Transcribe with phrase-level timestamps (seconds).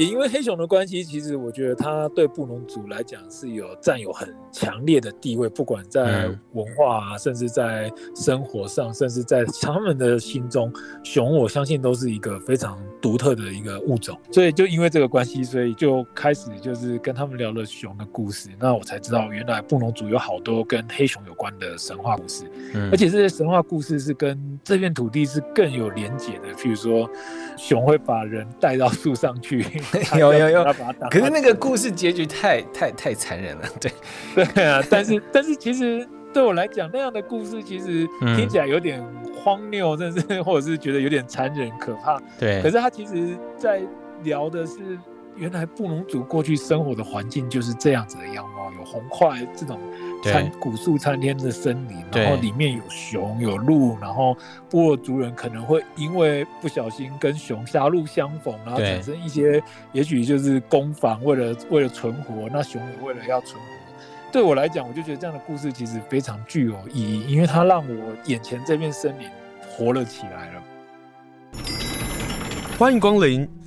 [0.00, 10.72] 也因为黑熊的关系，其实我觉得它对布农族来讲是有占有很强烈的地位，不管在文化啊，甚至在生活上，甚至在他们的心中，
[11.04, 14.18] 熊我相信都是一个非常独特的一个物种。
[14.32, 18.48] 所以就因为这个关系，所以就开始就是跟他们聊了熊的故事。
[18.58, 22.50] 那我才知道，原来布农族有好多跟黑熊有关的神话故事，
[22.90, 26.54] 而且这些神话故事是跟这片土地是更有连结的。
[26.54, 27.06] 譬如说，
[27.58, 29.62] 熊会把人带到树上去。
[30.18, 30.64] 有有 有，
[31.10, 33.92] 可是那个故事结局太太太残忍了，对。
[34.54, 38.06] 对啊，但是但是其实对我来讲，那样的故事其实
[38.36, 39.02] 听起来有点
[39.34, 42.20] 荒谬，甚至或者是觉得有点残忍可怕。
[42.38, 43.80] 对，可是他其实在
[44.22, 44.74] 聊的是
[45.40, 49.80] 原来布农族过去生活的环境就是这样子的样貌，有红桧这种。
[50.22, 54.36] 参古树参天的森林，然后里面有熊有鹿，然后
[54.68, 63.68] 部落族人可能会因为不小心跟熊狭路相逢，然后产生一些，也许就是攻防，为了为了存活，那熊也为了要存活。
[64.30, 69.26] 对我来讲，我就觉得这样的故事其实非常具有意义，因为它让我眼前这片森林
[69.70, 70.62] 活了起来了。
[72.78, 73.59] 欢迎光临。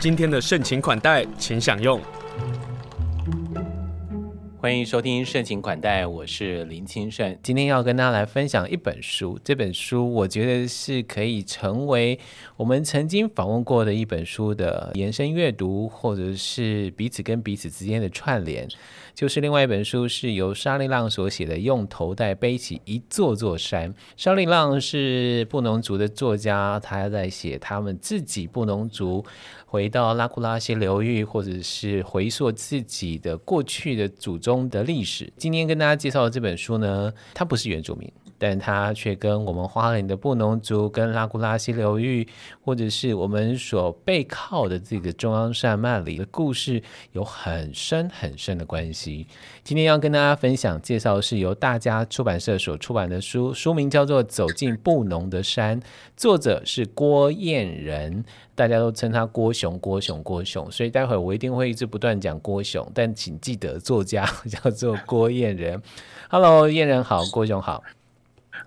[0.00, 2.00] 今天的盛情款待，请享用。
[4.56, 7.38] 欢迎收听盛情款待，我是林清盛。
[7.42, 12.18] 今天要跟大家来分享一本书，这本书我觉得是可以成为
[12.56, 18.66] 我们曾经访问过的一本书的延伸阅读，或者是彼此跟彼此之间的串联。
[19.20, 23.92] 就是另外一本书，是由沙利浪所写的《用头带背起一座座山》。
[24.16, 29.22] 沙利浪是布农族的作家，他在写他们自己布农族
[29.66, 35.30] 回到拉库拉西流域，或者是回溯自己的过去的祖宗的历史。
[35.36, 38.10] 今天跟大家介绍的这本书呢，它不是原住民。
[38.40, 42.26] 但他却跟我们花莲的布农族、跟拉古拉溪流域，
[42.62, 49.26] 或者是我们所背靠的这个中央山脉里的故事，有很深很深的关系。
[49.62, 55.78] 今天要跟大家分享介绍的是由大家出版社所出版的书，书名叫做《走进布农的山》，
[56.16, 58.24] 作者是郭彦仁，
[58.54, 65.82] 大家都称他郭雄、郭雄、郭雄，所以待会我一定会一直不断讲郭雄，但请记得作家叫做郭彦仁。
[66.30, 67.84] Hello，彦仁好，郭雄好。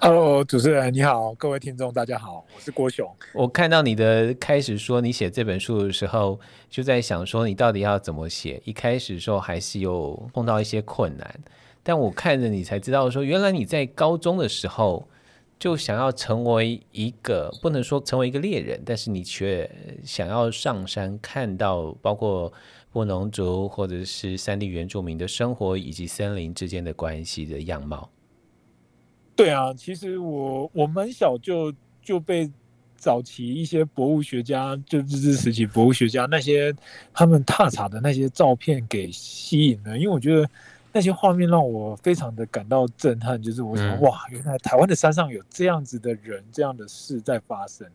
[0.06, 3.09] Hello，主持人你好，各位听众大家好，我是郭雄。
[3.34, 6.38] 我看到你的开始说你写这本书的时候，
[6.69, 8.62] 就在想说你到底要怎么写。
[8.66, 11.40] 一开始的时候还是有碰到一些困难，
[11.84, 15.08] 但我看着你才知道说，原来你在高中的时候
[15.58, 19.72] 就想要成为一个，不能说成为一个猎人，但是你却
[20.03, 22.52] 想要上山看到包括
[22.91, 28.09] 布农族或者是山地原住民的生活以及森林之间的关系的样貌。
[29.35, 32.49] 对啊，其实我我蛮小就就被
[32.95, 36.73] 早期一些博物学家，就日治时期博物学家那些
[37.13, 40.47] 他们踏查的那些照片给吸引了，因为我觉得
[40.91, 47.88] 那些画面让我非常的感到震撼，就是我想、嗯、哇，原来台湾的山上有这样子的人，这样的事在发生。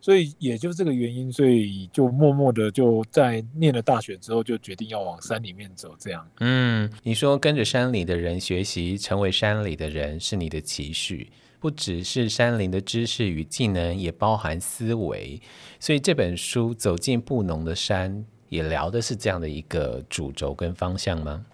[0.00, 5.96] 所以也就这个原因，所以就默默的就在念了大学之后，就决定要往山里面走。
[5.98, 15.40] 这样，嗯，你说跟着山里的人学习，成为山里的人是你的期许，不只是山林的知识与技能，也包含思维。
[15.80, 21.44] 所以这本书走进布农的山，也聊的是这样的一个主轴跟方向吗？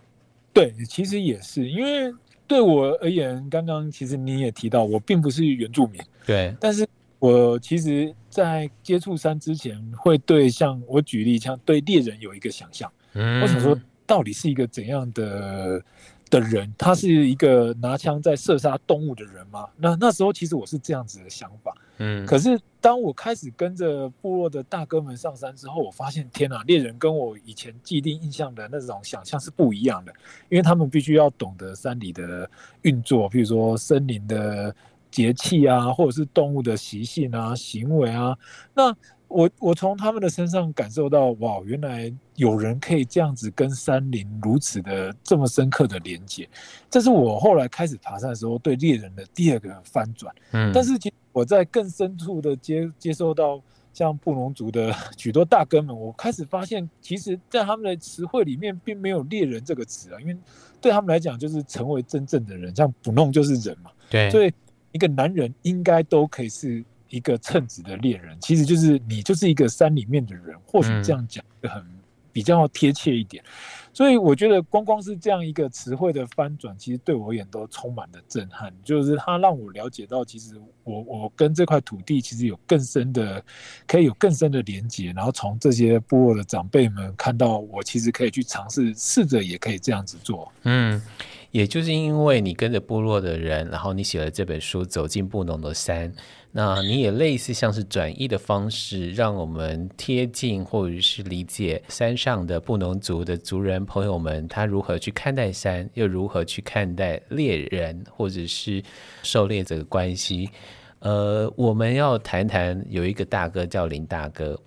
[0.52, 2.12] 对，其实也是，因为
[2.46, 6.86] 对我而言，刚刚其实你也提到，我并不是原住民，对，但是。
[7.22, 12.92] 我其实，在接触山之前，会对像我举例，像对猎人有一个想象。
[13.12, 15.80] 嗯，我想说，到底是一个怎样的
[16.28, 16.74] 的人？
[16.76, 19.68] 他是一个拿枪在射杀动物的人吗？
[19.76, 21.72] 那那时候，其实我是这样子的想法。
[21.98, 30.12] 嗯，可是当我开始跟着部落的大哥们上山之后，我发现，天哪，猎人跟我以前既定印象的那种想象是不一样的，
[30.48, 34.74] 因为他们必须要懂得山里的运作，譬如说森林的。
[35.12, 38.36] 节气啊，或者是动物的习性啊、行为啊，
[38.74, 38.92] 那
[39.28, 46.46] 我我从他们的身上感受到，哇，原来有人可以这样子跟山林如此的这么深刻的连接，
[46.90, 50.34] 这是我后来开始爬山的时候对猎人的第二个翻转。
[50.50, 53.58] 嗯，但是其实我在更深处的接接受到
[53.94, 60.36] 像布农族的 许多大哥们，我开始发现，其实在他们的词汇里面并没有猎人这个词啊，因为
[60.78, 64.52] 对他们来讲就是成为真正的人，像布农就是人嘛，对，所以。
[64.92, 71.84] 一个男人应该都可以是一个称职的猎人，其实就是你就是一个山里面的人，或许这样讲很
[72.32, 73.42] 比较贴切一点。
[73.94, 78.72] 所以我觉得光光是这样一个词汇的翻转，其实对我而言都充满了震撼。
[78.82, 80.54] 就是它让我了解到，其实
[80.84, 83.44] 我我跟这块土地其实有更深的，
[83.86, 85.12] 可以有更深的连接。
[85.14, 90.50] 然后从这些部落的长辈们看到，我其实可以去尝试，试着也可以这样子做。
[90.62, 91.02] 嗯。
[91.52, 96.10] 也就是因为你跟着部落的人，然后你写了这本书《走进布农的山》，
[96.50, 108.82] 那你也类似像是转译的方式，让我们贴近或者是理解山上的布农族的族人朋友们，他如何去看待山，又如何去看待猎人或者是
[109.22, 110.48] 狩猎者的关系。
[111.00, 114.58] 呃，我们要谈谈有一个大哥叫林大哥。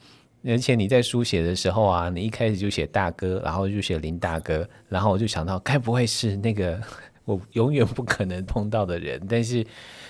[0.47, 6.80] 而且你在书写的时候啊，你一开始就写大哥，然后就写林大哥，然后我就想到，该不会是那个
[7.25, 9.19] 我永远不可能碰到的人？
[9.27, 9.65] 但是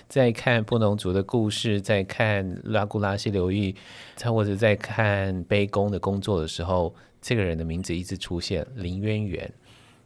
[0.09, 3.73] 在看布农族的故事，在看拉古拉溪流域，
[4.15, 9.49] 再或者在看卑工的工作的时候，这个人的名字一直出现林渊源。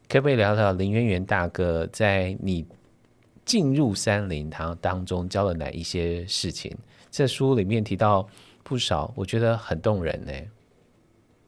[0.07, 2.65] 可不可以聊聊林渊源大哥在你
[3.45, 6.77] 进入山林堂当中教了哪一些事情？
[7.09, 8.29] 这书里面提到。
[8.69, 10.31] 不少，我觉得很动人呢。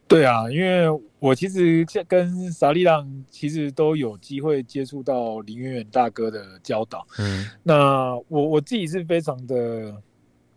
[0.07, 0.87] 对啊，因为
[1.19, 7.05] 我其实跟萨利朗其实都有机会接触到林远远大哥的教导。
[7.19, 9.95] 嗯，那我我自己是非常的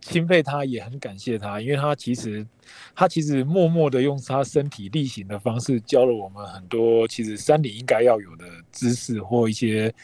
[0.00, 2.44] 钦佩他，也很感谢他，因为他其实
[2.96, 9.94] 他其实默默的用他身体力行的方式教了我们很多，其实山里应该要有的知识或一些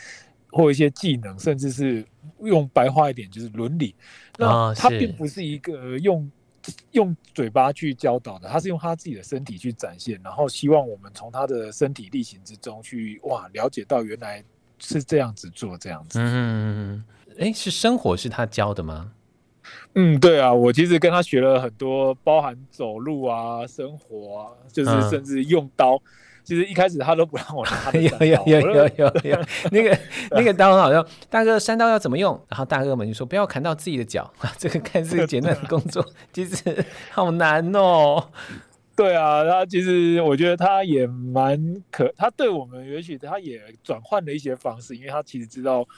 [0.50, 2.04] 或一些技能，甚至是
[2.42, 3.94] 用白话一点就是伦理。
[4.36, 6.30] 那他并不是一个用。
[6.92, 14.44] 用嘴巴去教导的，他是用他自己的身体去展现，然后希望我们从他的身体力行之中去哇了解到原来
[14.78, 16.18] 是这样子做这样子。
[16.20, 17.04] 嗯，
[17.38, 19.12] 哎，是生活是他教的吗？
[19.94, 25.96] 嗯，对啊，我其实跟他学了很多，包含走路啊、生活啊，就是甚至用刀。
[25.96, 26.02] 嗯
[26.44, 29.98] 其实一开始他都不让我拿， 有有有有有有 那个
[30.30, 32.38] 那个刀很好用，大哥山刀要怎么用？
[32.48, 38.24] 然后大哥们就说不要砍到自己的脚， 这个看似简单的工作，其实好难哦。
[39.00, 45.88] 对啊，他其实我觉得他也蛮可，他对我们也许他也转换了一些方式，因为他其实知道，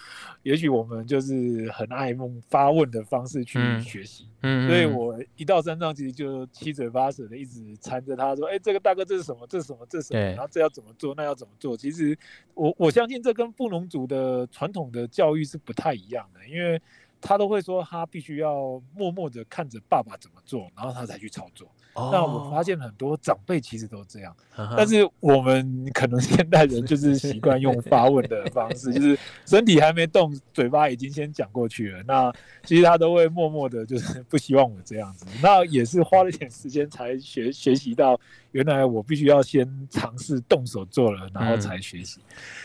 [0.45, 9.45] 也许我们就是很爱用发问的方式去学习，嗯，所以我一到山上其实就七嘴八舌的一直缠着他说，哎，这个大哥这是什么？
[9.49, 9.85] 这是什么？
[9.91, 10.21] 这是什么？
[10.21, 11.13] 然后这要怎么做？
[11.17, 11.77] 那要怎么做？
[11.77, 12.17] 其实
[12.55, 16.81] 我我相信这跟布农族的传统的教育是不太一样的，因为
[17.21, 21.69] 他都会说他必须要默默的看着爸爸怎么做，然后他才去操作。
[21.95, 24.35] 那我发现很多长辈其实都这样，
[24.77, 32.03] 但是我们可能现代人就是习惯用发问的方式，就是身体还没动，嘴巴已经先讲过去了。
[32.05, 32.33] 那
[32.65, 35.27] 其实他都会默默的，就是不希望我这样子。
[35.43, 38.19] 那也是花了点时间才学学习到，
[38.53, 42.21] 原来我必须要先尝试动手做了，然后才学习。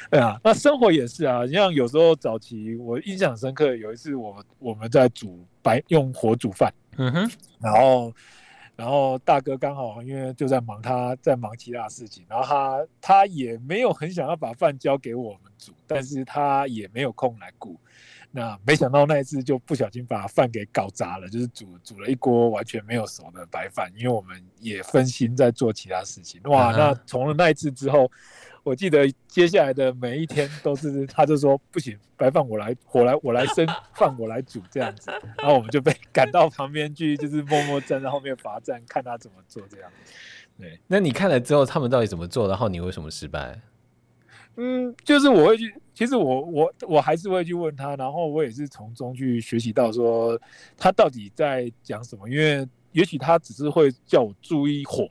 [0.09, 8.13] 对啊，那生活也是啊，像有时候早期我印象深刻，有一次我我们在煮白用火煮饭，嗯哼，然后。
[8.77, 17.75] 然后大哥刚好因为就在忙，他在忙其他事情，然后他他也没有很想要把饭交给我们煮，但是他也没有空来顾。
[18.29, 26.39] 那没想到那一次就不小心把饭给搞砸了，就是煮煮了一锅完全没有熟的白饭，因为我们也分心在做其他事情。
[26.43, 28.09] 哇，那 从了那一次之后。
[28.67, 39.89] 我记得接下来的每一天都是，他就说不行，白饭我来，我来，我来生饭，我来煮这样子，然后我们就被 赶到旁边去，就是默默站在后面罚站，看他怎么做这样。
[40.59, 42.49] 对，那你看了之后，他们到底怎么做？
[42.49, 43.57] 然后你为什么失败？
[44.57, 50.37] 嗯，就是我会去，其实我我我还是会去问他，然后我也是从中去学习到说
[50.77, 55.09] 他到底在讲什么，因为也许他只是会叫我注意火。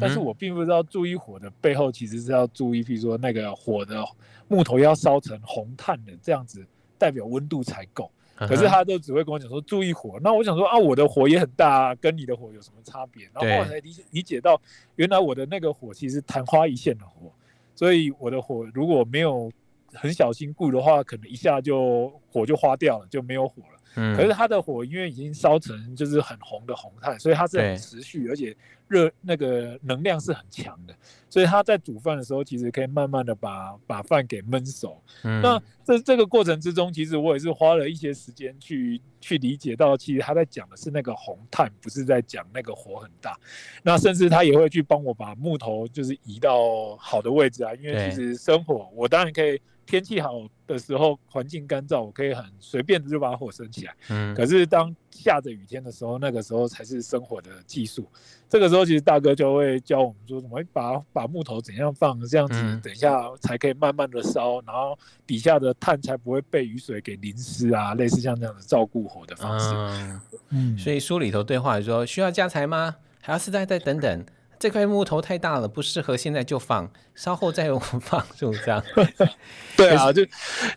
[0.00, 4.04] 但是我并不知道注意火的背后其实是要注意，比如说那个火的
[4.48, 6.66] 木头要烧成红炭的这样子，
[6.98, 8.10] 代表温度才够。
[8.36, 13.24] 可是他都只会跟我讲说注意火，那我想说啊，我的火也很大，跟你的火有什么差别？
[13.34, 14.60] 然后后来才理理解到，
[14.94, 17.32] 原来我的那个火其实昙花一现的火，
[17.74, 19.50] 所以我的火如果没有
[19.92, 23.77] 很小心顾的话，可能一下就火就花掉了，就没有火了。
[23.94, 30.94] 嗯，可是它的火因为已经烧成就是很红的红炭，所以它是很持续，而且热那个能量是很强的，
[31.28, 35.02] 所以它在煮饭的时候其实可以慢慢的把把饭给焖熟。
[35.24, 43.38] 嗯，那这这个过程之中，其实我也是花了一些时间去去理解到，其实他在讲的是那个红炭，不是在讲那个火很大。
[43.82, 50.46] 那甚至他也会去帮我把木头就是移到好的位置啊，因为其实生火，我当然可以天气好。
[50.68, 53.94] 的时候，环境干燥，我可以很随便的就把火生起来。
[54.10, 58.06] 嗯，可是当下着雨天的时候，那个时候才是生火的技术。
[58.50, 64.94] 这个时候，其实大哥就会教我们说，怎么把把木头怎样放，这样子等一下才可以慢慢的烧，然后
[65.26, 69.70] 底下的炭才不会被雨水给淋湿啊，类似像这样的照顾火的方式。
[69.72, 72.94] 嗯，嗯，所以书里头对话说，需要加柴吗？
[73.22, 74.26] 还要是再再等等。
[74.58, 78.82] 这块木头太大了，不适合现在就放，稍后再用放，是不是这样？
[79.76, 80.22] 对啊，就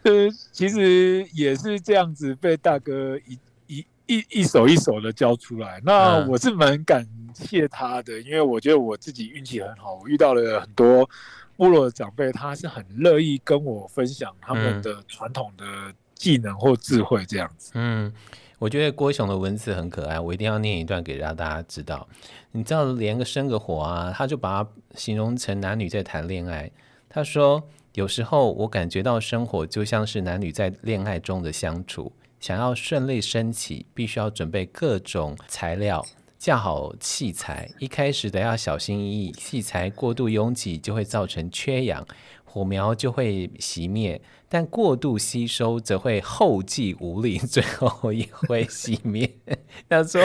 [0.04, 5.82] 呃，其实也是这样子被大哥一一一一手一手的教出来。
[5.84, 11.10] 那我是蛮感谢他的，因为我觉得我自己运气很好，我遇到了很多
[11.58, 15.66] 部落的长辈，他是很乐意跟我分享他们的传统的
[16.14, 17.72] 技能或智慧这样子。
[17.76, 18.14] 嗯。
[18.62, 22.08] 我觉得郭雄的文字很可爱，我一定要念一段给让大家知道。
[22.52, 26.70] 你知道连个生个火啊，他就把它形容成男女在谈恋爱。
[27.10, 27.64] 他说
[27.96, 36.06] ：“有时候我感觉到生活就像是男女在恋爱中的相处，想要顺利升起，必须要准备各种材料，
[36.38, 37.68] 架好器材。
[37.80, 42.06] 一开始得要小心翼翼，器材过度拥挤就会造成缺氧，
[42.46, 44.22] 火苗就会熄灭。”
[44.54, 49.32] 但过度吸收则会后继无力，最后也会熄灭。
[49.88, 50.22] 他说，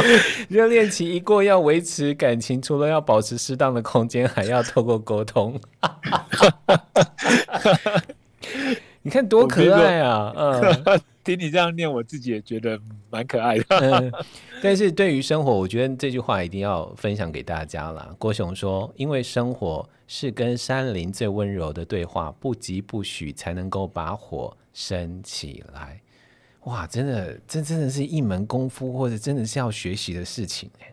[0.48, 5.60] 热恋期一过，要维持感情，除了要保持适当的空间，还要透过沟通。
[9.06, 10.32] 你看多可爱啊！
[10.34, 12.76] 嗯， 听你这样念，我自己也觉得
[13.08, 13.64] 蛮可爱的。
[13.68, 14.12] 嗯，
[14.60, 18.12] 但是对于生活，我觉得这句话一定要分享给大家啦。
[18.18, 26.00] 郭雄说：“因为生活是跟山林最温柔的对话，不疾不徐，才能够把火升起来。”
[26.66, 30.92] 哇，真的，这真的是一门功夫，或者真的是要学习的事情哎。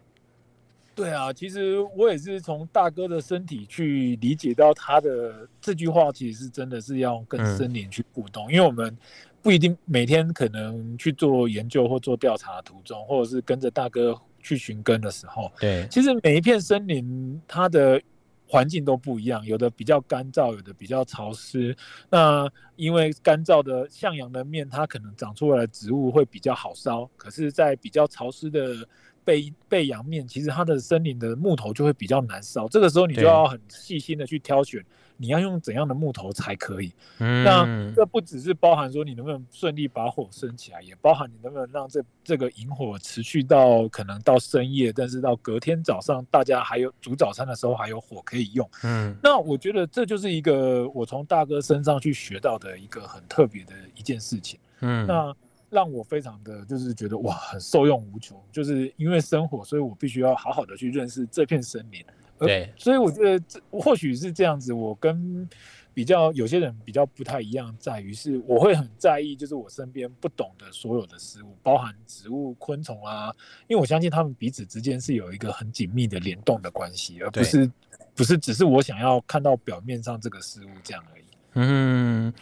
[0.96, 8.96] 对啊，其实我也是从大哥的身体去理解到他的这句话，其实是真的是要跟森林去互动，嗯、因为我们
[9.42, 18.02] 不一定每天可能去做研究或做调查途中，或者是跟着大哥去寻根的时候，对，其实每一片森林它的
[18.46, 21.76] 环境都不一样，有的比较干燥，有的比较潮湿。
[22.10, 28.88] 那因为干燥的向阳的面，它可能长出来的植物会比较好烧，可是，在比较潮湿的
[29.26, 32.68] 背背阳面，其实它的森林的木头就会比较难烧。
[32.68, 34.84] 这个时候你就要很细心的去挑选，
[35.18, 36.92] 你要用怎样的木头才可以。
[37.20, 48.70] 嗯，那这不只是包含说你能不能顺利把火升起来，也包含你能不能让这这个萤火持续到可能到深夜，但是到隔天早上大家还有煮早餐的时候还有火可以用。
[48.84, 54.60] 嗯，那我觉得这就是一个我从大哥身上去学到的一个很特别的一件事情。
[54.82, 55.36] 嗯，那。
[55.74, 62.06] 让我非常的就是觉得哇，很受用无穷，就是因为生活，所以我必须要好好的去认识这片森林。
[62.38, 64.74] 对，所以我觉得这或许是这样子。
[64.74, 65.48] 我跟
[65.94, 73.34] 比较有些人比较不太一样，在于是我会很在意，就是我身边不懂的所有的事物，包含植物、昆虫啊，
[73.68, 77.72] 因为我相信他们彼此之间是有一个很紧密的联动的关系，而不是
[78.14, 81.24] 不是只是我想要看到表面上这个事物这样而已。
[81.54, 82.34] 嗯，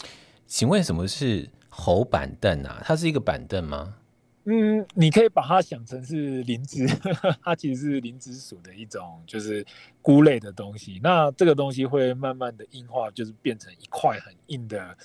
[0.47, 1.47] 请问什么是？
[1.81, 3.95] 猴板凳啊，它是一个板凳吗？
[4.45, 6.87] 嗯，你可以把它想成是灵芝，
[7.43, 9.65] 它其实是灵芝属的一种，就是
[10.01, 10.99] 菇类的东西。
[11.03, 14.95] 那这个东西会慢慢的硬化，就是变成一块很硬的，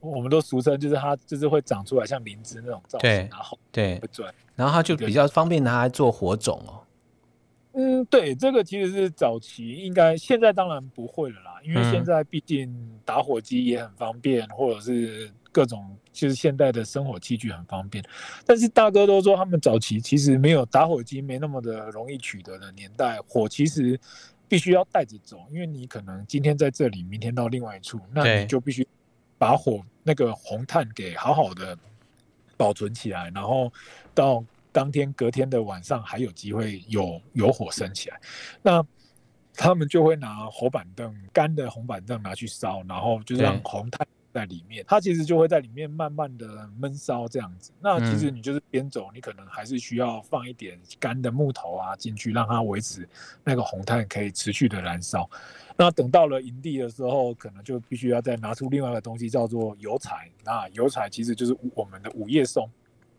[0.00, 4.00] 我们都俗称就是它就是会长出来像灵芝那种造型，对，然后对，
[4.54, 6.80] 然后它就比较方便拿来做火种哦。
[7.76, 12.72] 嗯，对，这个其实是早期应该，现在当然不会了啦，因为现在毕竟
[13.04, 18.04] 打火机也很方便，或者是各种就是现代的生火器具很方便。
[18.44, 23.98] 但是大哥都说，他们早期其实没有打火机，没那么的容易取得的年代，火其实
[24.48, 28.84] 必须要带着走，因为你可能今天在这里，明天到另外一处，那你就必须
[29.38, 31.78] 把火那个红炭给好好的
[32.56, 33.72] 保存起来，然后
[34.12, 34.44] 到。
[34.74, 38.20] 当天隔天的晚上还有机会有有火升起来，
[38.60, 38.84] 那
[39.54, 47.70] 他们就会拿红板凳干的红板凳拿去烧，然后就让红炭在里面，它其实就会在里面慢慢的闷烧这样子。
[47.80, 53.08] 那其实你就是边走，你可能还是需要放一点干的木头啊进去，让它维持
[53.44, 55.30] 那个红炭可以持续的燃烧。
[55.76, 60.28] 那等到了营地的时候，可能就必须要再拿出另外一个东西叫做油柴。
[60.44, 62.68] 那油柴其实就是我们的五叶松。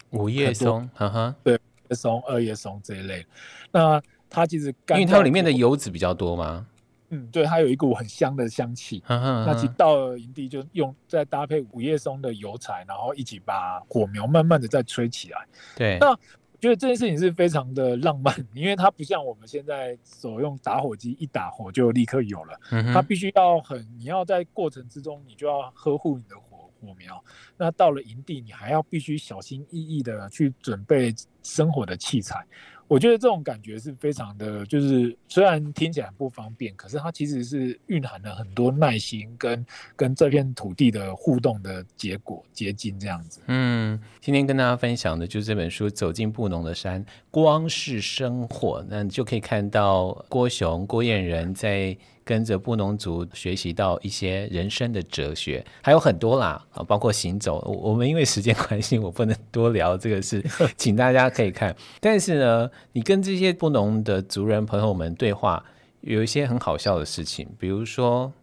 [0.10, 1.58] 五叶松，哈哈，对，
[1.92, 3.26] 松、二叶松这一类。
[3.72, 6.68] 那它其实，因为它里面的油脂比较多吗？
[7.10, 9.02] 嗯，对，它有一股很香的香气。
[9.06, 15.46] 呵呵呵，那其实到了营地就用再搭配五叶松的油柴，然后一起把火苗慢慢的再吹起来。
[15.76, 16.18] 对，那我
[16.60, 26.64] 觉得这件事情是非常的浪漫，因为它不像我们现在所用打火机一打火就立刻有了，嗯、它必须要很，你要在过程之中你就要呵护你的火。
[26.82, 27.24] 火苗。
[27.58, 32.46] 那到了营地，你还要必须小心翼翼的去准备生火的器材。
[32.88, 39.66] 我觉得这种感觉是非常的，就是虽然听起来不方便，可是它其实是蕴含了很多耐心跟
[39.96, 43.42] 跟这片土地的互动的结果结晶这样子。
[43.48, 51.98] 嗯，今天跟大家分享的就是这本书《走进布农的山》，光是生活，那你就可以看到郭雄郭彦人在。
[52.26, 57.62] 跟着布农族学习到一些人生的哲学，还有很多啦啊，包括行走。
[57.82, 60.44] 我们因为时间关系，我不能多聊这个事，
[60.76, 61.76] 请大家可以看。
[62.02, 65.64] 但是呢，你跟这些布农的族人朋友们对话，
[66.02, 68.34] 有一些很好笑的事情，比如说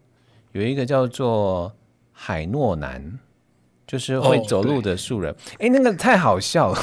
[0.53, 1.73] 有一个叫做
[2.13, 3.19] 海诺南，
[3.85, 5.35] 就是会走路的树人。
[5.59, 6.79] 哎、哦，那个太好笑了。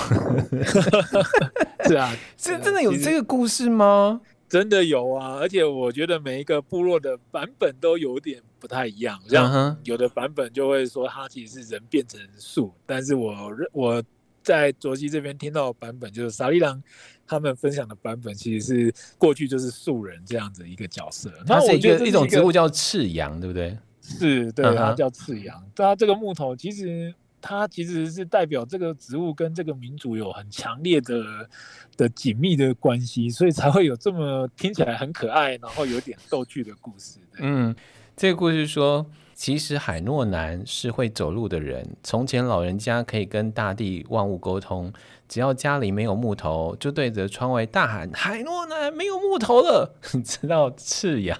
[1.88, 4.20] 是啊， 这真的有这个故事吗？
[4.50, 9.18] 真的有啊，而且我觉得每一个部落的版本都有点不太一样。
[9.28, 14.02] 像有的版本就会说他其实是人变成树，但是我我
[14.42, 16.82] 在卓西这边听到的版本就是萨利郎
[17.28, 21.32] 他们分享的版本，其实是过去就是树人这样子一个角色。
[21.46, 23.78] 那我一个一种植物叫赤杨，对不对？
[24.02, 25.64] 是，对，它叫赤杨。
[25.76, 27.14] 它这个木头其实。
[27.40, 31.48] 它其实是代表这个植物跟这个民族有很强烈的
[31.96, 37.18] 的紧密的关系，所以才会有这么听起来很可爱，然后有点逗趣的故事。
[37.38, 37.74] 嗯，
[38.16, 39.04] 这个故事说，
[39.40, 41.96] 其实海诺南是会走路的人。
[42.02, 44.92] 从前老人家可以跟大地万物沟通，
[45.26, 49.94] 只要家里没有木头，就对着窗外大喊：“海诺南没有木头了。
[50.22, 51.38] ”直到赤羊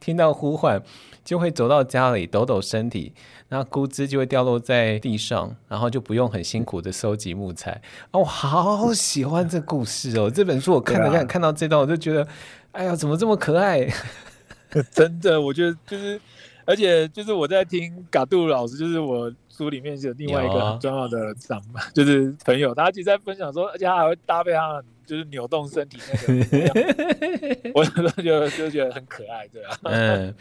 [0.00, 0.82] 听到呼唤，
[1.24, 3.12] 就会走到家里抖抖身体。
[3.50, 7.80] 那枯枝就会掉落在地上，然后就不用很辛苦的收集木材。
[8.10, 10.28] 哦，我好喜欢这故事哦！
[10.28, 12.26] 这本书我看了看，啊、看到这段我就觉得，
[12.72, 13.88] 哎呀，怎么这么可爱？
[14.90, 16.20] 真的，我觉得就是，
[16.66, 29.78] 而且就是我在听嘎杜老师，就是我书里面是有另外一个很重要的长辈，啊、 就是朋友，他其实在分享说，而且他还会搭配他就是扭动身体那个， 我有时候就就觉得很可爱，对啊。
[29.84, 30.34] 嗯。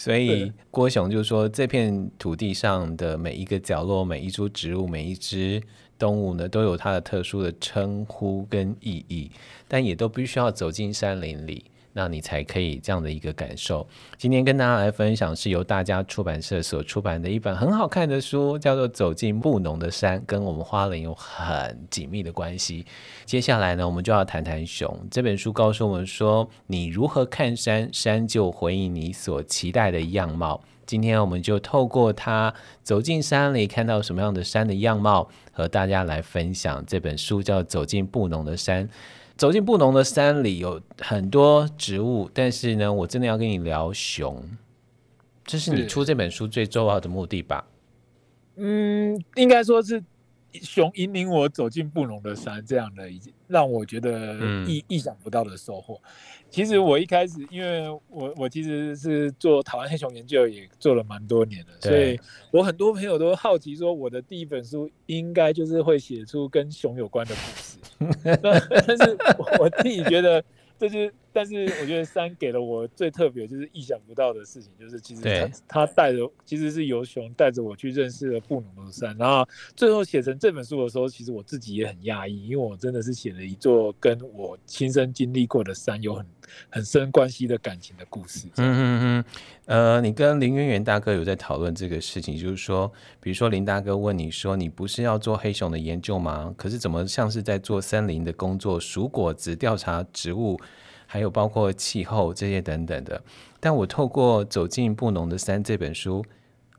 [0.00, 5.60] 所以郭雄就说，这片土地上的每一个角落、每一株植物、每一只
[5.98, 9.28] 动物呢，都有它的特殊的称呼跟意义，
[9.66, 11.64] 但也都必须要走进山林里。
[11.92, 13.86] 那你才可以这样的一个感受。
[14.16, 22.86] 今天跟大家来分享是由大家出版社所出版的一本很好看的书，叫做《走进布农的山》，跟我们花莲有很紧密的关系。
[23.24, 25.06] 接下来呢，我们就要谈谈熊。
[25.10, 30.62] 这本书告诉我们说，你如何看山，山就回应你所期待的样貌。
[30.86, 38.88] 今天我们就透过它走进山里，看到什么样的山的样貌，和大家来分享这本书，叫《走进布农的山》。
[39.38, 44.42] 走进布农的山里，有很多植物，但是呢，我真的要跟你聊熊，
[45.44, 47.64] 这是你出这本书最重要的目的吧？
[48.56, 50.02] 嗯，应该说是
[50.54, 54.34] 熊引领我走进布农的山，这样的已经让我觉得
[54.66, 56.00] 意意想不到的收获。
[56.50, 62.18] 其实我一开始，因为我我其实是做台湾黑熊研究，也做了蛮多年的，所以
[62.50, 67.67] 我很多朋友都好奇说，我的第一本书应该就是会写出跟熊有关的故事。
[68.22, 69.16] 但是
[69.58, 70.42] 我自己觉得。
[70.78, 86.26] 这就是，但是我觉得山给了我最特别，就是意想不到的事情，就是其实他他带着，其实是由熊带着我去认识了布鲁诺山，然后最后写成这本书的时候，其实我自己也很讶异，因为我真的是写了一座跟我亲身经历过的山有很
[86.70, 88.48] 很深关系的感情的故事。
[88.56, 89.24] 嗯嗯嗯，
[89.66, 96.54] 呃，你跟林渊源大哥有在讨论这个事情，就是说，比如说林大哥问你说，你不是要做黑熊的研究吗？
[96.56, 100.58] 可是怎么像是在做森林的工作，数果子、调查植物？
[101.10, 103.22] 还有包括气候这些等等的，
[103.58, 106.22] 但我透过走进布农的山这本书，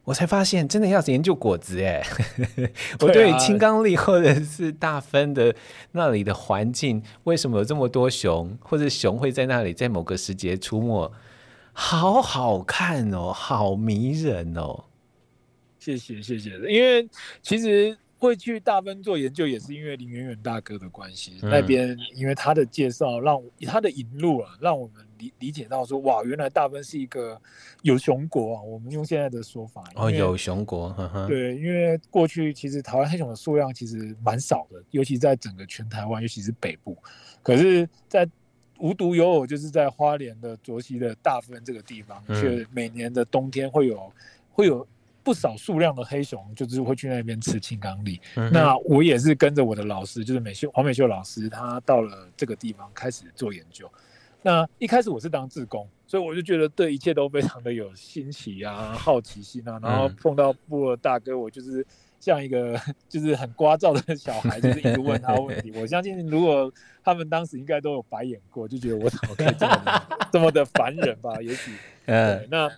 [0.03, 2.05] 我才发现真的要研究果子哎，
[3.01, 5.55] 我对青冈栎或者是大分的
[5.93, 11.11] 那里的环境，为什么有这么多熊，或者熊会在那里在某个时节出没，
[11.73, 14.85] 好好看哦，好迷人哦。
[15.79, 17.09] 谢谢谢谢，因为
[17.41, 17.97] 其实。
[18.19, 21.39] 会去大分做研究，也是因为林远远大哥的关系。
[21.41, 27.41] 嗯、那边因为他的介绍，让他的引路啊，让我们理理解到说，哇，原来大分是一个
[27.81, 28.61] 有熊国啊。
[28.61, 36.97] 我们用现在的说法，哦，有熊国，呵呵对，因为过去其实台湾黑熊的数量其实蛮少的，尤其在整个全台湾，尤其是北部。
[37.41, 38.29] 可是，在
[38.79, 44.11] 无独有偶，就是在花莲的卓溪的大分这个地方，却、嗯、每年的冬天会有
[44.51, 44.85] 会有。
[45.23, 48.19] 不少数量的黑熊就是会去那边吃青冈櫟。
[48.35, 53.89] 嗯、那我也是跟着我的老师，就是美秀黄美秀老师，他到了这个地方开始做研究。
[54.41, 59.77] 那一开始我是当志工，所以我就觉得对一切都非常的有新奇啊、好奇心啊。
[59.83, 61.85] 然后碰到部落大哥，我就是
[62.21, 62.79] 像一个
[63.09, 65.73] 就是很聒噪的小孩，就是一直问他问题。
[65.75, 66.71] 我相信如果
[67.03, 71.41] 他们当时应该都有白眼过，就觉得我怎么可以这么的 这么的烦人吧？
[71.41, 71.73] 也许，
[72.05, 72.71] 嗯，那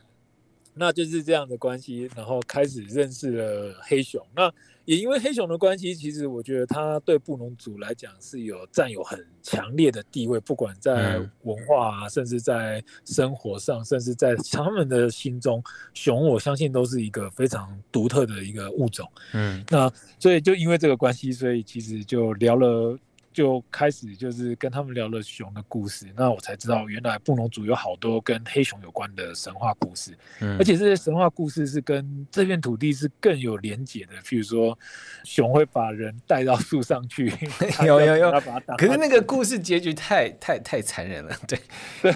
[0.74, 4.26] 那就是这样的关系，然后开始认识了黑熊。
[4.36, 4.52] 那
[4.86, 19.08] 也因为黑熊的关系，其实我觉得他对布农族来讲是有占有很强烈的地位，不管在文化啊，甚至在生活上，甚至在他们的心中，熊我相信都是一个非常独特的一个物种。
[19.34, 22.98] 嗯，那所以就因为这个关系，所以其实就聊了。
[23.34, 34.16] 就开始就是跟他们聊了熊的故事，那我才知道原来布农族有好多跟黑熊有关的神话故事，嗯，而且这些神话故事是跟这片土地是更有连结的。
[34.24, 34.78] 譬如说，
[35.24, 37.32] 熊会把人带到树上去，
[37.86, 38.32] 有有有，
[38.78, 41.58] 可是那个故事结局太太太残忍了，对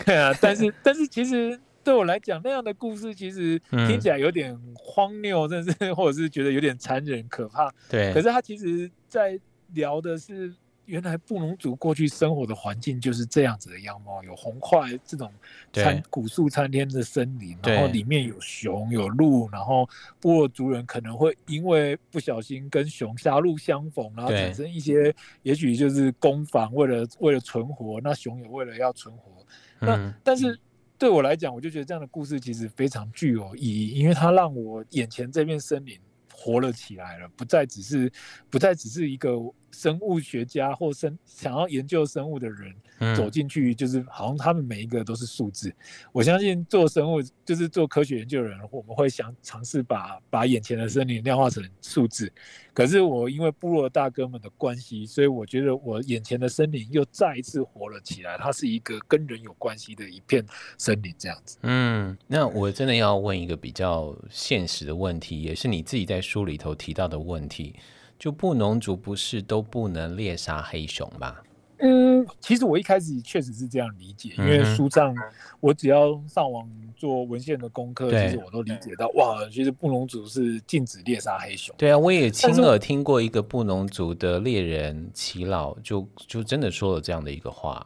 [0.06, 0.34] 对啊。
[0.42, 7.74] 但是 但是其实对我来讲，那样的故事其实听起来有点荒谬，甚至 或者是觉得有点残忍可怕。
[7.90, 9.40] 对，可是他其实在
[9.74, 10.54] 聊的是。
[10.86, 15.32] 原来布农族过去生活的环境就是这样子的样貌，有红桧这种
[15.74, 29.46] 参古树参天的森林，然后里面有熊有鹿，然后部落族人可能会因为不小心跟熊狭路相逢，然后产生一些，也许就是攻防，为了为了存活，那熊也为了要存活。
[29.80, 30.58] 那但是
[30.98, 36.00] 对我来讲，我就觉得这样的故事其实非常具有意义，因为它让我眼前这片森林
[36.32, 38.12] 活了起来了，不再只是
[38.50, 39.32] 不再只是一个。
[39.76, 42.74] 生物学家或生想要研究生物的人
[43.14, 45.74] 走进去，就是好像他们每一个都是数字。
[46.14, 52.32] 我相信做生物就是做科学研究的人，我们会想尝试把把眼前的森林量化成数字。
[52.74, 58.38] 可是我因为部落大哥们的关系，所以我觉得我眼前的森林又再一次活了起来。
[58.38, 60.46] 它是一个跟人有关系的一片
[60.78, 61.58] 森林，这样子。
[61.64, 67.76] 嗯，那我真的要问一个比较现实的问题，也是你自己在书里头提到的问题。
[68.18, 71.36] 就布农族不是都不能猎杀黑熊吗？
[71.80, 75.14] 嗯，其实我一开始确实是这样理解，因为书上
[75.60, 81.76] 我只要上网做文献的功课，其实我都理解到，哇，其实布农族是禁止猎杀黑熊。
[81.78, 87.86] 对啊，我也亲耳听过一个布农族的猎人齐老，就就真的说了这样的一个话。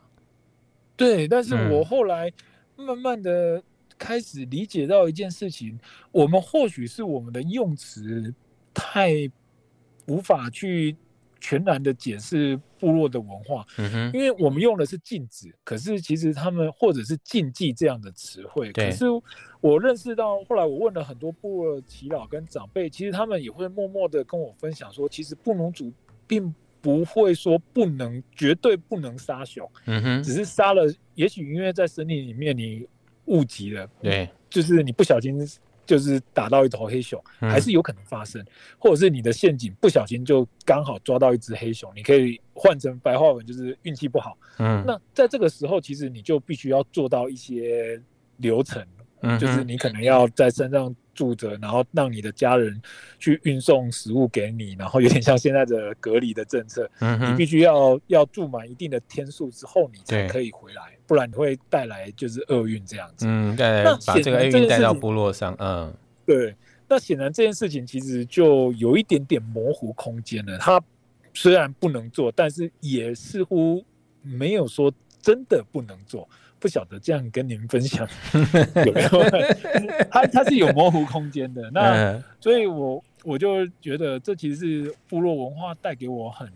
[0.96, 2.32] 对，但是我后来
[2.76, 3.62] 慢慢的
[3.98, 5.80] 开始理解到一件事情，
[6.12, 8.32] 我们或许是我们的用词
[8.72, 9.30] 太。
[10.10, 10.96] 无法去
[11.40, 18.72] 全然的解释部落的文化，嗯哼，因为我们用的是禁止，可是其实他们或者是禁忌这样的词汇。
[18.74, 19.06] 可是
[19.62, 25.94] 我认识到，后来我问了很多部落耆老跟长辈，其实他们也会默默的跟我分享说，其实布农族
[26.28, 32.86] 并不会说不能，绝对不能杀熊，嗯哼，只是杀了，也许因为在森林里面你
[33.26, 35.38] 误击了，对，就是你不小心。
[35.90, 38.46] 就是打到一头黑熊，还是有可能发生，嗯、
[38.78, 44.38] 或者是你的陷阱不小心就刚好抓到一只黑熊，你可以换成白话文，就是运气不好。
[44.60, 48.00] 嗯，那在这个时候，其实你就必须要做到一些
[48.38, 48.86] 流程，
[49.24, 52.82] 嗯，就是你可能要在山上住着，然后让你的家人
[53.20, 60.98] 去运送食物给你，然后有点像现在的隔离的政策，嗯，你必须要要住满一定的天数之后，你才可以回来。
[61.06, 65.94] 不然你会带来就是厄运这样子，嗯，带来把这个厄运带到部落上，嗯，
[66.26, 66.56] 对。
[66.88, 70.58] 那显然这件事情其实就有一点点模糊空间了。
[70.58, 70.82] 它
[71.34, 73.84] 虽然不能做，但是也似乎
[74.22, 74.90] 没有说
[75.22, 76.28] 真的不能做。
[76.60, 78.08] 不晓得这样跟您分享
[78.86, 79.10] 有没有？
[80.12, 81.70] 他他是有模糊空间的。
[81.72, 86.48] 那所以我我就觉得这其实是部落文化带给我很。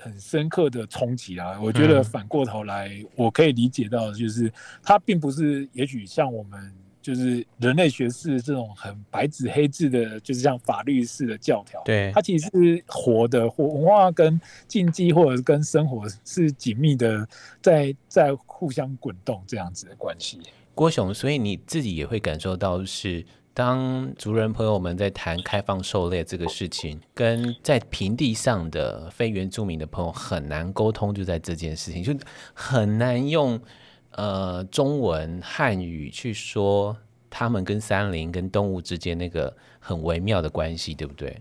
[0.00, 1.58] 很深刻的冲击啊！
[1.62, 6.70] 我觉得反过头来，我可以理解到，就是它并不是，也许像我们
[7.04, 11.80] 就是人类学式这种很白纸黑字的，就是像法律式的教条。
[11.84, 17.28] 对，它其实是活的，或文化跟禁忌，或者是跟生活是紧密的，
[17.60, 20.40] 在在互相滚动这样子的关系。
[20.74, 23.24] 郭雄，所以你自己也会感受到是。
[23.56, 32.12] 当族人朋友们在谈开放狩猎这个事情，跟在平地上的非原住民的朋友很难沟通，就在这件事情，就
[32.52, 33.60] 很难用
[34.16, 36.96] 呃中文汉语去说
[37.28, 41.36] 他们跟山林跟动物之间那个很微妙的关系，对不对？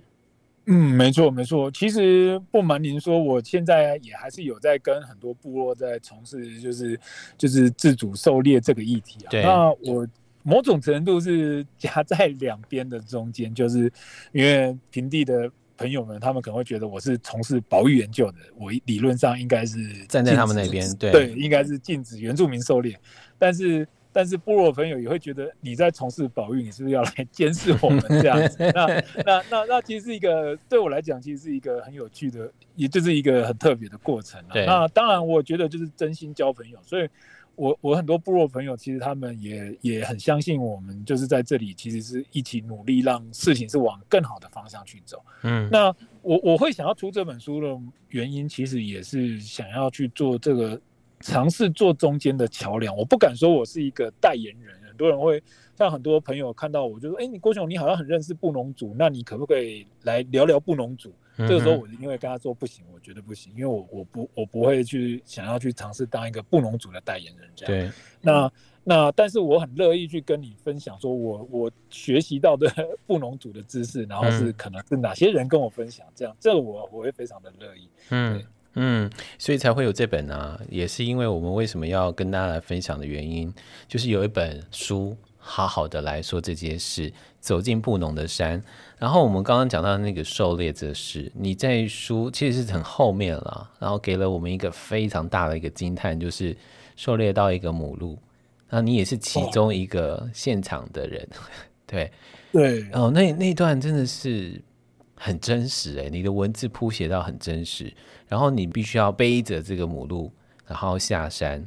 [0.66, 1.70] 嗯，没错没错。
[1.72, 7.00] 其实不瞒您说，我现在也还是有在跟很多部落在从事，就是
[7.38, 9.30] 就是自主狩猎这个议题啊。
[9.30, 10.08] 对，那我。
[10.46, 13.90] 某种程度是夹在两边的中间，就是
[14.34, 23.00] 因为平地的朋友们，他们可能会觉得我是从事保育研究的，我理论上应该是站在他们那边，对，对，应该是禁止原住民狩猎。
[23.38, 28.58] 但是但是部落朋友也会觉得你在从事保育，你是不是要来监视我们这样子？
[28.74, 28.86] 那
[29.26, 34.54] 那那那其实是一个对我来讲，其实是一个很有趣的，也就是一个很特别的过程啊。
[34.54, 37.10] 那当然，我觉得就是真心交朋友，所以。
[37.56, 45.24] 我我很多部落朋友，其实他们也也很相信我们，就是在这里，其实是一起努力，让事情是往更好的方向去走。
[45.44, 50.80] 嗯，那我我会想要出这本书的原因，其实也是想要去做这个
[51.20, 52.96] 尝试做中间的桥梁。
[52.96, 55.42] 我不敢说我是一个代言人，很多人会
[55.78, 67.74] 像很多朋友看到我就说：“哎，你郭雄，你好像很认识布农族，那你可不可以来聊聊布农族？”这个时候，我因为跟他说不行，我觉得不行，因为我我不我不会去想要去尝试当一个布农族的代言人这样。
[67.74, 67.92] 对，
[68.22, 68.52] 那
[68.84, 72.72] 那但是我很乐意去跟你分享，说我我学习到的
[73.08, 77.90] 布农族的知识，然后是可能是哪些人跟我分享，这样这个我我会非常的乐意。
[78.10, 78.44] 嗯
[78.76, 83.54] 嗯，所以才会有这本啊，也是因为我们为什么要跟大家来分享的原因，
[83.88, 85.16] 就是有一本书。
[85.46, 88.64] 好好的来说这件事，走进布农的山。
[88.98, 96.56] 然后我们刚刚讲到那个狩猎这事，你在书其实是很后面了，然后给了我们一个非常大的一个惊叹，就是
[96.96, 98.18] 狩猎到一个母鹿，
[98.70, 101.44] 那你也是其中一个现场的人， 哦、
[101.86, 102.12] 对
[102.54, 102.90] 对。
[102.94, 104.62] 哦，那那段真的是
[105.16, 107.94] 很真实诶，你的文字铺写到很真实，
[108.30, 110.32] 然后你必须要背着这个母鹿，
[110.66, 111.60] 然后下山，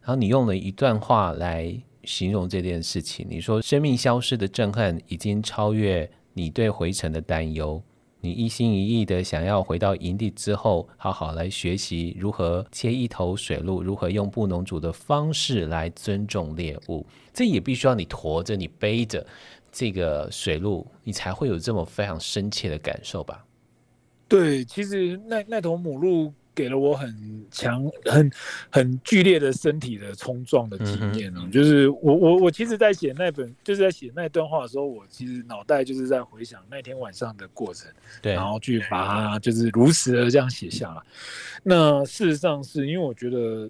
[0.00, 1.76] 然后你用了一段话来。
[2.06, 7.82] 形容这件事情，你说生命消失的震撼已经超越你对回程的担忧，
[8.20, 17.06] 你一心一意的想要回到营地之后，好好来学习如何切一头水鹿，如何用布农族的方式来尊重猎物。
[17.32, 19.26] 这也必须要你驮着、你背着
[19.72, 23.44] 这个水鹿，你才会有这么非常深切的感受吧？
[24.28, 26.32] 对，其实那那头母鹿。
[26.54, 28.30] 给了我很强、很
[28.70, 31.50] 很剧烈的身体的冲撞的经验呢、嗯。
[31.50, 37.90] 就是我我我其实，在写那本，就是在写那段话的时候，我其实脑袋就是在回想那天晚上的过程，
[38.22, 41.02] 对，然后去把它就是如实的这样写下来。
[41.62, 43.68] 那事实上是因为我觉得，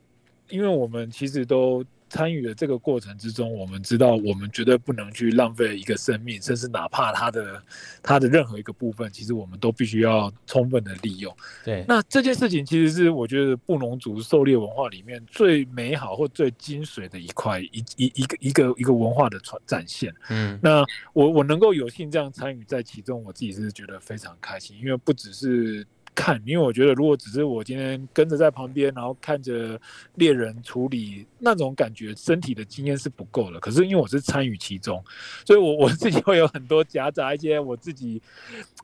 [0.49, 1.85] 因为我们其实都。
[2.09, 7.63] 参与的这个过程之中，我们知道我们绝对不能去浪费一个生命，甚至哪怕它的
[8.03, 11.37] 它的任何一个部分，其实我们都必须要充分的利用。
[11.65, 20.15] 对，那这件事情其实是我觉得布农族狩猎文化里面最美好或最精髓的一块一一一个一个一个文化的传展现。
[20.31, 25.85] 嗯，那我我能够有幸这样参与在其中，我自己是觉得非常开心，因为不只是。
[26.15, 29.81] 看，因为我觉得，如果只是我今天跟着在旁边，然后看着
[30.15, 33.59] 猎人处理那种感觉，身体的经验是不够的。
[33.59, 35.03] 可是因为我是参与其中，
[35.45, 38.23] 所以我我自己会有很多夹杂一些我自己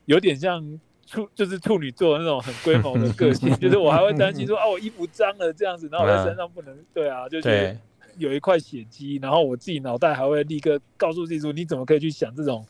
[0.07, 7.79] 有点像处就是处女座那种很龟毛的个性，就是我还会担心说 啊，我衣服脏了这样子，然后我在身上不能对啊，就是。
[8.19, 12.65] 有一块血迹，然后我自己脑袋还会立刻告诉自己说：“你怎么可以去想这种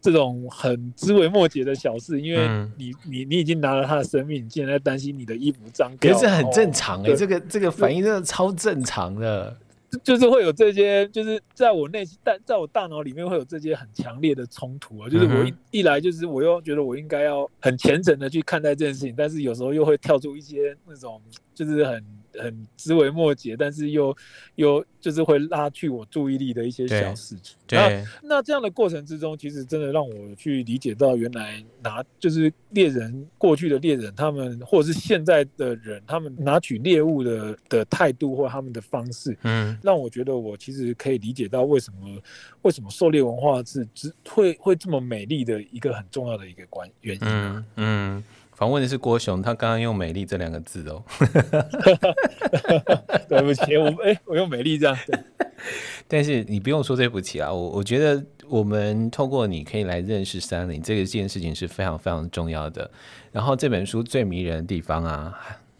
[0.00, 2.20] 这种很枝微末节的小事？
[2.20, 2.46] 因为
[2.76, 9.56] 你、嗯、你你已经拿了他的生命，你竟然在担心你的衣服脏掉。”可是很正常哎、欸，这个这个反应真的超正常的，
[10.02, 15.08] 就是会有这些，就是在我内心，在在我大脑里面会有这些很强烈的冲突啊。
[15.08, 21.20] 就是我一、嗯、一来就是我又觉得我应该要很虔诚的去看待这件事情，但是有时候又会跳出一些那种
[21.54, 22.04] 就是很。
[22.38, 24.16] 很枝微末节，但是又
[24.56, 27.56] 又就是会拉去我注意力的一些小事情。
[27.66, 27.78] 对，
[28.22, 42.20] 那那这样的过程之中，其实真的让我去理解到，原来拿就是猎人过去的猎人，他们或者是现在的人，他们拿取猎物的的态度或他们的方式，嗯，让我觉得我其实可以理解到为什么
[42.62, 47.22] 为什么狩猎文化是只会会这么美丽的一个很重要的一个关原因。
[47.22, 47.64] 嗯。
[47.76, 48.24] 嗯
[48.56, 51.04] 访问的是郭雄，他刚刚用“美丽”这两个字哦。
[53.28, 54.96] 对不起，我哎、欸，我用“美丽”这样。
[56.08, 62.90] 但是你不用说对不起啊，我我觉得我们透过你可以来认识三林，这个件事情是非常非常重要的。
[63.30, 65.38] 然后这本书最迷人的地方啊，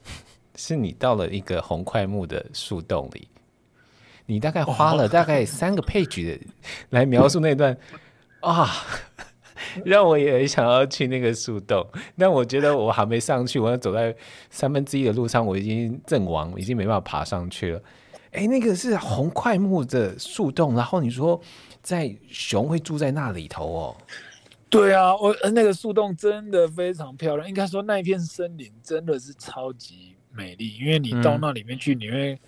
[0.55, 3.27] 是你到了一个红块木的树洞里，
[4.27, 6.39] 你大概花了大概三个 page 的
[6.91, 7.75] 来描述那段
[8.41, 8.71] 啊。
[9.85, 11.87] 让我也想要去那个树洞，
[12.17, 14.15] 但我觉得我还没上去，我要走在
[14.51, 17.83] 三分之一的路上，我已经阵亡，已经没办法爬上去了。
[18.33, 21.41] 哎，那个是红块木的树洞，然后你说
[21.83, 23.97] 在熊会住在那里头哦？
[24.69, 32.39] 对啊，我那个树洞真的非常漂亮，应该说那一片森林真的是超级美丽，因为你到那里面去，你会、嗯、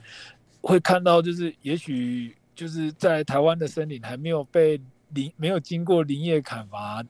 [0.63, 4.81] 会看到，就是也许就是在台湾的森林还没有被。
[5.15, 7.03] 林没有经过林业砍伐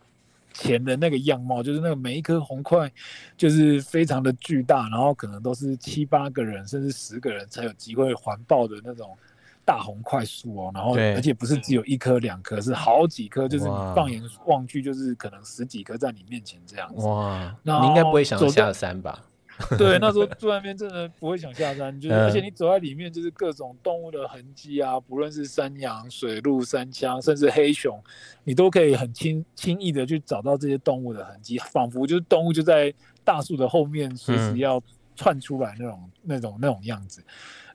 [0.58, 2.90] 前的那个样貌，就是那个每一颗红块，
[3.36, 9.16] 就是非常的巨大，然后可能都是七八个人甚至十个人才有机会环抱的那种
[9.64, 17.06] 大红块树哦，然后而且不是只有一棵两棵，是好几棵，就是放眼望去，就是可能十几棵在你面前这样子。
[17.06, 19.24] 哇，那你应该不会想下山吧？
[19.76, 28.00] 对，那时候住那边真的不会想下山，就是而且你走在里面，就是各种动物的痕迹啊，不论是山羊、水鹿、山羌，甚至黑熊，
[28.44, 32.94] 你都可以很轻轻易的去找到这些动物的痕迹，仿佛就是动物就在
[33.24, 34.80] 大树的后面，随时要
[35.16, 37.22] 窜出来那种、嗯、那种那种样子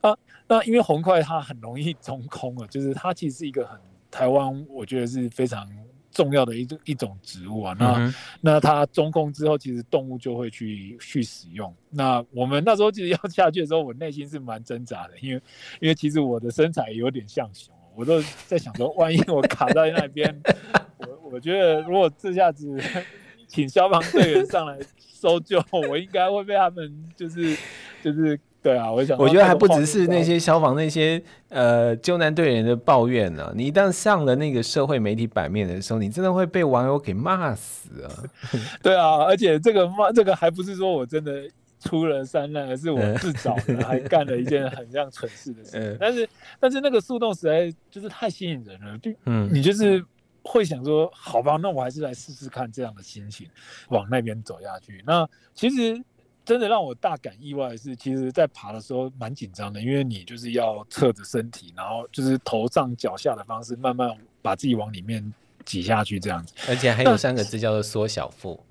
[0.01, 0.15] 啊。
[0.47, 3.77] 那因为红块它很容易 中空啊，就是它其实是一个很
[4.09, 5.67] 台湾，我觉得是非常。
[6.13, 11.73] 重要的一种一种植物啊，那、嗯、那它中空之后，其实动物就会去去使用。
[11.89, 15.41] 那我们那时候其实要下去的时候，我内心是蛮挣扎的，因为
[15.81, 20.41] 因为其实我的身材有点像熊，我都在想说，万一我卡在那边，
[20.99, 22.79] 我我觉得如果这下子
[23.47, 27.57] 请消防队员上来搜救，我应该会被他们就是
[28.01, 28.39] 就是。
[28.63, 33.53] 对啊，我想，我觉得还不只是那些消防那些呃救难队员的抱怨呢、啊。
[33.53, 38.09] 你一旦上了那个社会媒体版面的时候，你真的会被网友给骂死啊！
[38.81, 41.43] 对啊，而且这个骂这个还不是说我真的
[41.81, 45.97] 出了山难，而是我自找的， 还干了一件很像蠢事的事。
[45.99, 50.01] 但是但是那个树洞实在就是太吸引人了，就嗯，你就是
[50.41, 53.45] 会想说，好吧，那我还是来试试看这样的心情，
[53.89, 55.03] 往那边走下去。
[55.05, 56.01] 那其实。
[56.45, 66.53] 真的让我大感意外的是，其实，在爬的时候蛮紧张的，因为你就是要侧着身体，然后就是头上脚下的方式，慢慢把自己往里面挤下去，这样子。
[66.67, 68.61] 而且还有三个字叫做缩小腹。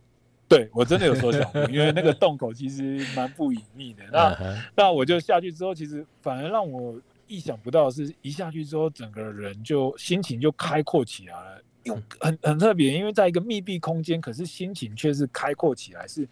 [0.47, 4.03] 对，我真的有缩小腹，因为那个洞口其实蛮不隐秘的。
[4.13, 4.63] 那、uh-huh.
[4.77, 16.29] 那我就下去之后，其实反而让我意想不到的是，一下去之后，整个人就心情就开阔起来了，又很很特别，因为在一个密闭空间，可是心情却是开阔起来，是。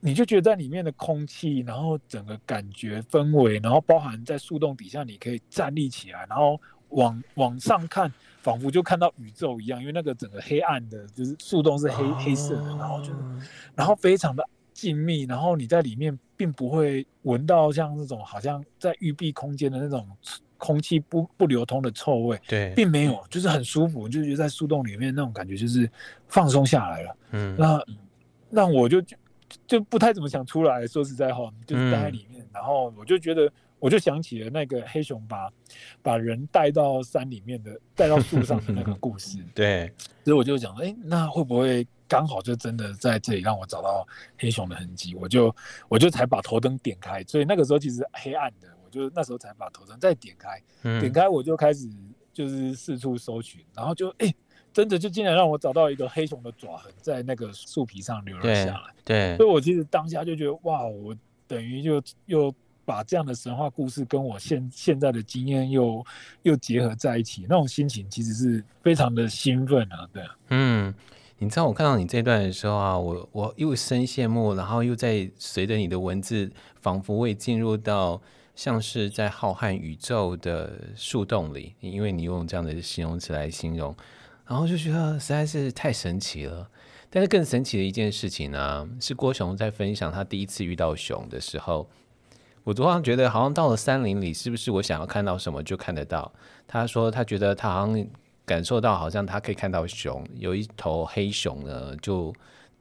[0.00, 9.80] 你就觉得在里面的空气，然后整个感觉氛围，然后包含在树洞底下，你可以站立起来，然后往往上看，仿佛就看到宇宙一样。
[9.80, 13.18] 因为那个整个黑暗的，就是树洞是黑、哦、黑色的，然后就是，
[13.74, 20.06] 然后非常的静谧，然后你在里面并不会闻到像那种好像在密闭空间的那种
[20.58, 25.90] 空气不不流通的臭味，对，并没有，就是很舒服，就觉得在树洞里面那种感觉就是
[26.28, 27.16] 放松下来了。
[27.32, 27.82] 嗯，那
[28.48, 29.02] 那我就。
[29.66, 32.48] 就不太怎么想出来，说实在话，就是待在里面，嗯。
[32.52, 35.50] 然后我就觉得，我就想起了那个黑熊把
[36.02, 39.38] 把人带到山里面的，带到树上的那个故事。
[39.54, 39.92] 对，
[40.24, 44.06] 所以我就想，哎，那会不会刚好就真的在这里让我找到
[44.38, 45.14] 黑熊的痕迹？
[45.14, 45.54] 我就
[45.88, 51.88] 我就才把头灯点开，所以那个时候其实黑暗的，我就那时候才把头灯再点开，嗯，点开我就开始
[52.32, 54.34] 就是四处搜寻，然后就哎。
[54.72, 58.94] 真的就竟然让我找到一个黑熊的爪痕在那个树皮上留了下来。
[59.04, 62.54] 对，对，所以我其实当下就觉得哇，我等于就又
[62.84, 66.04] 把这样的神话故事跟我现现在的经验又
[66.42, 70.36] 又结合在一起，那种心情其实是非常的兴奋啊，对啊。
[70.50, 70.94] 嗯，
[71.38, 76.50] 你知道我看到你这段的时候啊，我我又深羡慕，然后又在随着你的文字，
[76.80, 78.20] 仿佛会进入到
[78.54, 83.94] 像是在浩瀚宇宙的树洞里，因为你用这样的形容词来形容。
[84.48, 86.70] 然后就觉得实在是太神奇了，
[87.10, 91.86] 但是更神奇的一件事情呢，是郭雄在分享他第一次遇到熊的时候，
[92.64, 96.32] 我突然觉得好像到了山林里，是不是我想要看到什么就看得到？
[96.66, 98.06] 他说他觉得他好像
[98.46, 102.34] 感受到，好像他可以看到熊，有一头黑熊呢就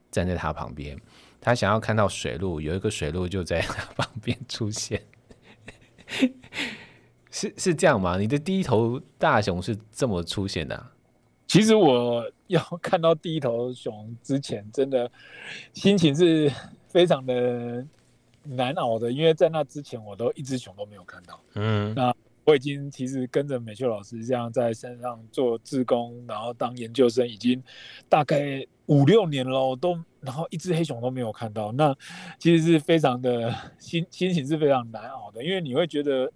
[0.09, 0.97] 站在他旁边，
[1.41, 5.03] 他想要看到水鹿，有一个水鹿就在他旁边出现，
[7.29, 8.17] 是是这样吗？
[8.17, 10.91] 你的第一头大熊是这么出现的？
[11.47, 15.09] 其实我要看到第一头熊之前，真的
[15.73, 16.51] 心情是
[16.89, 17.85] 非常的
[18.43, 21.39] 难熬的，因为在那之前我都一只熊都没有看到。
[21.55, 27.63] 嗯，那我已经其实跟着美秀老师这样在山上做志工，然后当研究生，已经
[28.09, 31.71] 大概五六年了，都然后一只黑熊都没有看到。
[31.71, 31.95] 那
[32.37, 36.29] 其实是非常的心 心情是非常难熬的，因为你会觉得，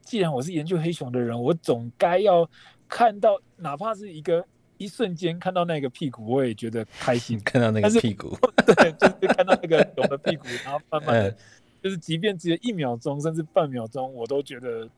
[0.00, 2.50] 既然我是研究黑熊的人，我总该要。
[2.90, 4.42] 看到哪怕是一个
[4.78, 7.38] 一瞬间看到那个屁股，我也觉得开心。
[7.44, 11.36] 看到那个屁股， 对，就是看到那个熊的屁股，然后慢慢的，
[11.82, 14.88] 就是即便只有一秒钟，甚至半秒钟，我都觉得，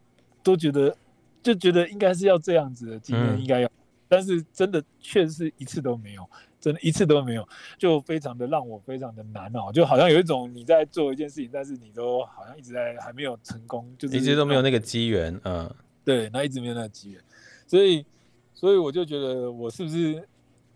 [0.42, 0.94] 都觉得，
[1.42, 3.70] 就觉得应该是要这样子的，今天应该要，
[4.06, 6.28] 但是真的确实是一次都没有，
[6.60, 15.72] 真的一次都没有，就非常的让我非常的难哦，就好像有一种你在做一件事情，但是你都好像一直在还没有成功，就是一直都没有那个机缘，嗯，
[16.04, 17.20] 对，那一直没有那个机缘。
[17.66, 18.04] 所以，
[18.60, 20.22] 所以我就觉得，我是不是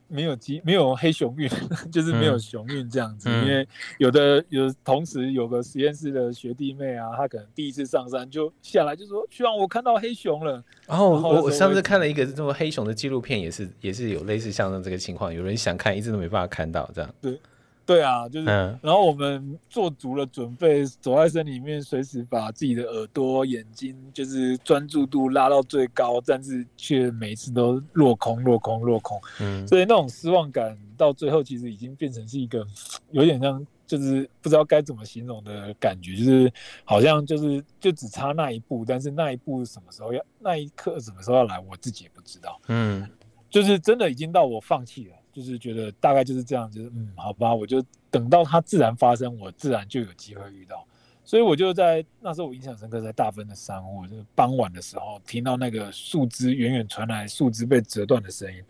[0.08, 1.46] 没有机没有黑熊运，
[1.92, 3.28] 就是没有熊运这样子。
[3.28, 3.68] 嗯、因为
[3.98, 17.14] 有的有同时有个实验室的学弟妹啊，他可能第一次上山就下来就说：“希望我看到黑熊了。”然后我我上次看了一个这么黑熊的纪录片，也是也是有类似像这个情况，有人想看，一直都没办法看到这样。
[17.20, 17.38] 对。
[17.86, 29.20] 对啊，就是，嗯、然后我们做足了准备，走在森林里面，随时把自己的耳朵、眼睛，就是专注度拉到最高，但是却每次都落空、落空、落空。
[29.40, 32.66] 嗯，所以那种失望感到最后，其实已经变成是一个
[33.10, 36.50] 有点像，就是不知道该怎么形容的感觉，就是
[36.84, 42.58] 好像就是就只差那一步，但是那一步什么时候要，那一刻什么时候要来，我自己也不知道。
[42.68, 43.06] 嗯，
[43.50, 45.16] 就是真的已经到我放弃了。
[45.34, 50.86] 就是觉得大概就是这样，就是嗯，好吧，我就等到它自然发生，我自然就有机会遇到。
[51.26, 58.62] 所以我就在那时候，我印象深刻，在大分的山我，就是傍晚的时候，听到那个树枝远远传来树枝被折断的声音。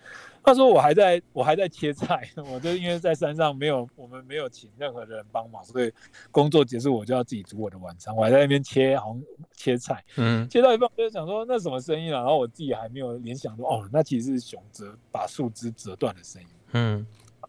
[0.47, 5.90] 那时候我还在我还在切菜，我就因为在山上没有我们没有请任何人帮忙，所以
[6.30, 8.14] 工作结束我就要自己煮我的晚餐。
[8.14, 9.22] 我还在那边切，好像
[9.57, 12.20] 切菜，嗯，切到一半我就想说那什么声音啊？
[12.20, 16.49] 然后我自己还没有联想到哦，那其实是熊折把树枝折断的声音。
[16.72, 17.07] 嗯，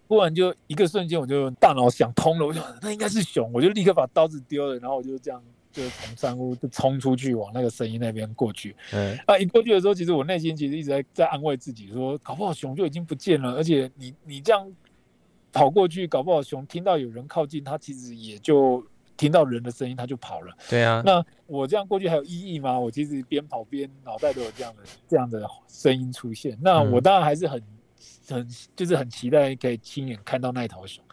[0.08, 5.43] 忽然就一个瞬间我就大脑想通了，我想那应该是熊，我就立刻把刀子丢了，然后我就这样。
[5.76, 8.74] 就是从山屋就冲出去，往那个声音那边过去。
[8.94, 13.56] 嗯，啊，一过去的时候，其实我内心其实一直在在安慰自己，说搞不好熊就已经不见了。
[13.56, 14.72] 而且你你这样
[15.52, 18.82] 跑过去，搞不好熊听到有人靠近，它其实也就
[19.18, 20.56] 听到人的声音，它就跑了。
[20.70, 22.80] 对啊，那我这样过去还有意义吗？
[22.80, 26.58] 我其实边跑边脑袋都有这样的这样的声音出现。
[26.62, 27.62] 那我当然还是很
[28.30, 31.04] 很就是很期待可以亲眼看到那头熊。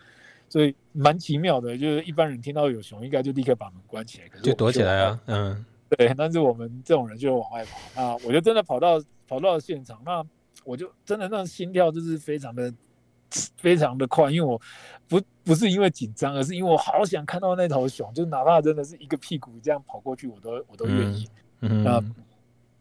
[0.52, 5.18] 所以蛮奇妙的，就是一般人听到有熊，应该就立刻把门关起来，可是就躲起来啊。
[5.24, 6.12] 嗯，对。
[6.14, 8.02] 但是我们这种人就往外跑。
[8.02, 10.22] 啊我就真的跑到跑到了现场，那
[10.62, 12.70] 我就真的那心跳就是非常的
[13.56, 14.60] 非常的快，因为我
[15.08, 21.26] 不不是因为紧张，而是因为我好想看到那头熊，就哪怕真的是一个屁股这样跑过去，我都我都愿意。
[21.60, 21.82] 嗯。
[21.82, 21.98] 那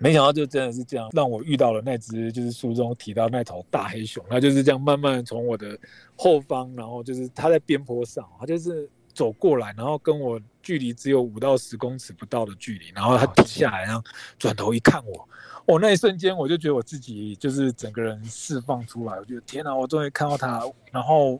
[0.01, 5.77] 没想到就真的是这样，让我遇到了那只就是书中提到那头大黑熊，它就是这样慢慢从我的
[6.15, 14.03] 后方，然后就是它在边坡上，它就是走过来，然后跟我距离只有五到十公尺不到的距离，然后它停下来，然后
[14.39, 15.29] 转头一看我，
[15.65, 21.39] 我那一瞬间我就觉得我自己就是整个人释放出来，我觉得天哪，我终于看到它，然后。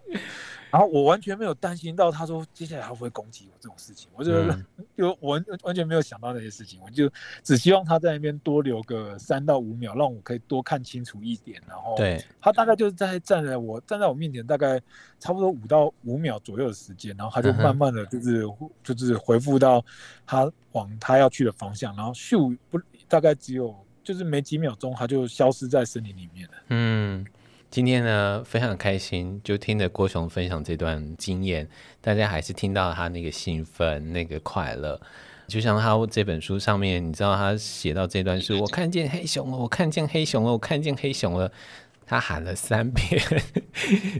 [0.72, 4.32] 然后我完全没有担心到他说接下来会不会攻击我这种事情，我就
[4.97, 7.11] 就完完全没有想到那些事情，我就
[7.43, 11.61] 只希望他在那边多留个三到五秒，让我可以多看清楚一点。
[11.67, 14.82] 然后，对，他大概就是在站在我站在我面前，大概
[15.19, 18.45] 差不多五到五秒左右的时间，然后他就慢慢的就是
[18.84, 19.84] 就是回复到
[20.26, 26.53] 他往他要去的方向，然后咻不大概只有就是没几秒钟，他就消失在森林里面了。
[26.69, 27.26] 嗯。
[27.72, 31.65] 今天呢，非常开心，就听着郭雄分享这段经验，
[32.01, 34.99] 大家还是听到他那个兴奋、那个快乐，
[35.47, 41.49] 就像他这本书上面，你知道他写到这段是，我看见黑熊了，我看见黑熊了，我看见黑熊了。
[42.06, 43.22] 他喊了三遍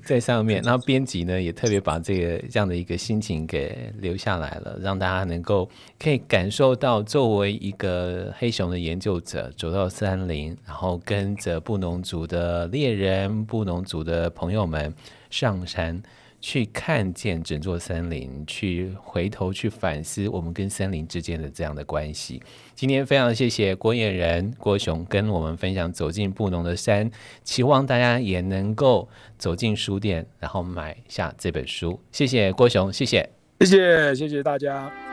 [0.06, 5.70] 在上面，然后编辑呢也特别把这个这样的一个心情给留下来了，让大家能够
[6.00, 14.94] 可以感受到，作为一个黑熊的研究者，走到山林，然后跟着布农族的猎人、布农族的朋友们
[15.30, 16.02] 上山。
[16.42, 22.42] 去看见整座森林，去回头去反思我们跟森林之间的这样的关系。
[22.74, 27.10] 今天非常谢谢郭彦仁郭雄跟我们分享走进布农的山，
[27.44, 32.00] 期望大家也能够走进书店，然后买下这本书。
[32.12, 33.30] 谢谢郭雄，谢谢，
[33.60, 35.11] 谢谢，谢谢大家。